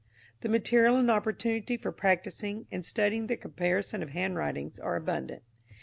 [0.39, 5.43] The material and opportunity for practising and studying the comparison of handwritings are abundant.